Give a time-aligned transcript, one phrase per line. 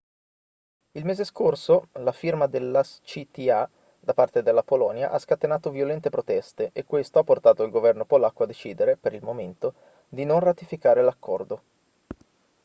[0.93, 3.69] il mese scorso la firma dell'acta
[3.99, 8.41] da parte della polonia ha scatenato violente proteste e questo ha portato il governo polacco
[8.41, 9.75] a decidere per il momento
[10.09, 11.61] di non ratificare l'accordo